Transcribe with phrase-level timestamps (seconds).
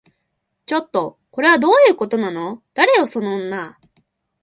[0.65, 2.63] ちょっと、これはどういうことなの？
[2.73, 3.77] 誰よその女